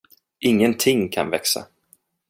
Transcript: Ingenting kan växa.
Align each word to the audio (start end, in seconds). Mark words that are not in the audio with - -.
Ingenting 0.39 1.09
kan 1.09 1.29
växa. 1.29 1.67